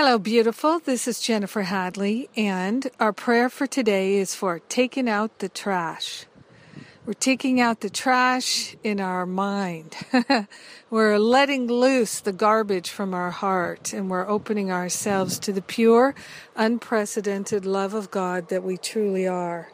[0.00, 0.78] Hello, beautiful.
[0.78, 6.24] This is Jennifer Hadley, and our prayer for today is for taking out the trash.
[7.04, 9.96] We're taking out the trash in our mind.
[10.88, 16.14] we're letting loose the garbage from our heart, and we're opening ourselves to the pure,
[16.54, 19.72] unprecedented love of God that we truly are.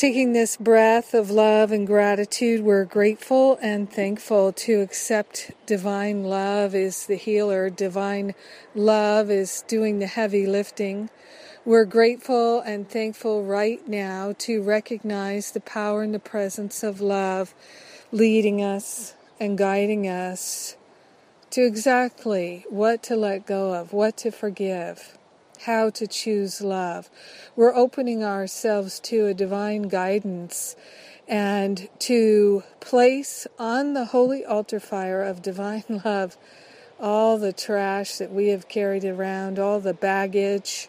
[0.00, 6.74] Taking this breath of love and gratitude, we're grateful and thankful to accept divine love
[6.74, 7.68] is the healer.
[7.68, 8.34] Divine
[8.74, 11.10] love is doing the heavy lifting.
[11.66, 17.54] We're grateful and thankful right now to recognize the power and the presence of love
[18.10, 20.78] leading us and guiding us
[21.50, 25.18] to exactly what to let go of, what to forgive
[25.64, 27.10] how to choose love.
[27.56, 30.76] We're opening ourselves to a divine guidance
[31.28, 36.36] and to place on the holy altar fire of divine love
[37.00, 40.88] all the trash that we have carried around, all the baggage,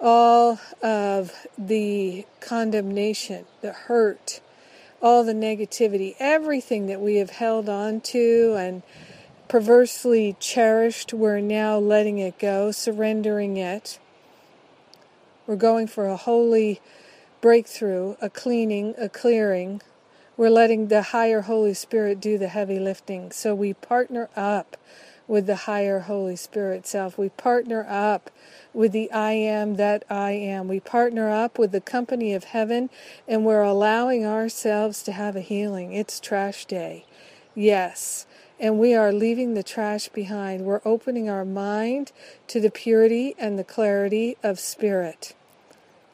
[0.00, 4.40] all of the condemnation, the hurt,
[5.02, 8.82] all the negativity, everything that we have held on to and
[9.48, 13.98] perversely cherished, we're now letting it go, surrendering it.
[15.46, 16.80] We're going for a holy
[17.40, 19.82] breakthrough, a cleaning, a clearing.
[20.36, 23.30] We're letting the higher Holy Spirit do the heavy lifting.
[23.30, 24.76] So we partner up
[25.28, 27.18] with the higher Holy Spirit self.
[27.18, 28.30] We partner up
[28.72, 30.68] with the I am that I am.
[30.68, 32.90] We partner up with the company of heaven
[33.28, 35.92] and we're allowing ourselves to have a healing.
[35.92, 37.04] It's trash day.
[37.54, 38.26] Yes
[38.58, 40.64] and we are leaving the trash behind.
[40.64, 42.12] We're opening our mind
[42.48, 45.34] to the purity and the clarity of spirit.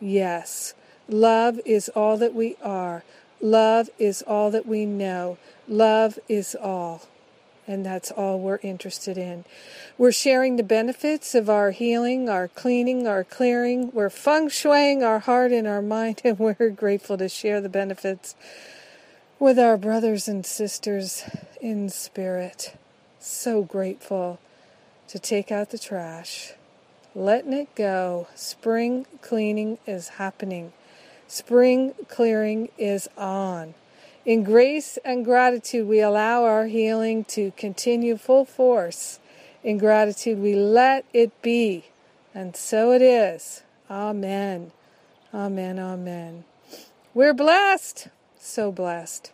[0.01, 0.75] Yes,
[1.09, 3.05] love is all that we are.
[3.41, 5.39] Love is all that we know.
[5.69, 7.03] Love is all.
[7.67, 9.45] And that's all we're interested in.
[9.97, 13.93] We're sharing the benefits of our healing, our cleaning, our clearing.
[13.93, 18.34] We're feng shuiing our heart and our mind, and we're grateful to share the benefits
[19.39, 21.25] with our brothers and sisters
[21.60, 22.75] in spirit.
[23.19, 24.38] So grateful
[25.09, 26.53] to take out the trash,
[27.15, 28.28] letting it go.
[28.34, 30.72] Spring cleaning is happening,
[31.28, 33.75] spring clearing is on.
[34.25, 39.19] In grace and gratitude, we allow our healing to continue full force.
[39.65, 41.87] In gratitude, we let it be.
[42.34, 43.62] And so it is.
[43.91, 44.72] Amen.
[45.34, 45.78] Amen.
[45.78, 46.44] Amen.
[47.15, 48.09] We're blessed
[48.41, 49.32] so blessed.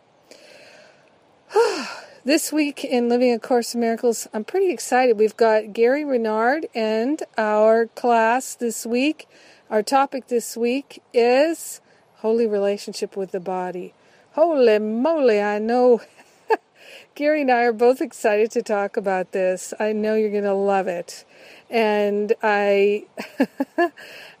[2.27, 5.17] this week in Living A Course in Miracles, I'm pretty excited.
[5.17, 9.29] We've got Gary Renard and our class this week.
[9.69, 11.79] Our topic this week is
[12.17, 13.93] holy relationship with the body.
[14.33, 16.01] Holy moly, I know
[17.15, 19.73] Gary and I are both excited to talk about this.
[19.79, 21.23] I know you're going to love it.
[21.69, 23.05] And I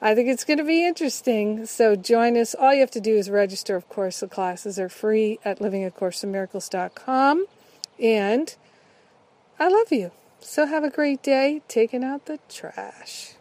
[0.01, 1.65] I think it's going to be interesting.
[1.65, 2.53] So join us.
[2.53, 4.19] All you have to do is register, of course.
[4.19, 7.45] The classes are free at livingacourseofmiracles.com.
[7.99, 8.55] And
[9.59, 10.11] I love you.
[10.39, 13.33] So have a great day taking out the trash.